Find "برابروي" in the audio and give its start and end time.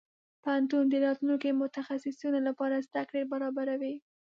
3.31-3.95